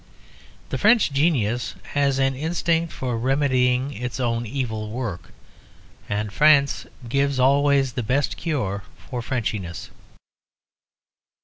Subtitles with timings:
[0.69, 5.31] The French genius has an instinct for remedying its own evil work,
[6.09, 9.91] and France gives always the best cure for "Frenchiness."